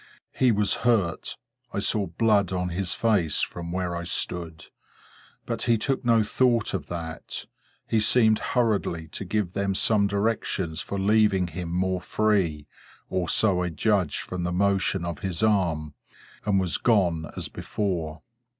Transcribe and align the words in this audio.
He 0.33 0.51
was 0.51 0.77
hurt. 0.81 1.37
I 1.71 1.77
saw 1.77 2.07
blood 2.07 2.51
on 2.51 2.69
his 2.69 2.95
face, 2.95 3.43
from 3.43 3.71
where 3.71 3.95
I 3.95 4.03
stood; 4.03 4.65
but 5.45 5.61
he 5.69 5.77
took 5.77 6.03
no 6.03 6.23
thought 6.23 6.73
of 6.73 6.87
that. 6.87 7.45
He 7.85 7.99
seemed 7.99 8.39
hurriedly 8.39 9.09
to 9.09 9.23
give 9.23 9.53
them 9.53 9.75
some 9.75 10.07
directions 10.07 10.81
for 10.81 10.97
leaving 10.97 11.49
him 11.49 11.69
more 11.69 12.01
free—or 12.01 13.29
so 13.29 13.61
I 13.61 13.69
judged 13.69 14.21
from 14.21 14.41
the 14.41 14.51
motion 14.51 15.05
of 15.05 15.19
his 15.19 15.43
arm—and 15.43 16.59
was 16.59 16.79
gone 16.79 17.29
as 17.37 17.47
before. 17.47 18.23